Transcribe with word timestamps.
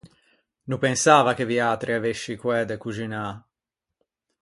No 0.65 0.79
pensava 0.85 1.35
che 1.39 1.47
viatri 1.51 1.93
avesci 1.99 2.33
coæ 2.41 2.59
de 2.69 2.75
coxinâ. 2.83 3.25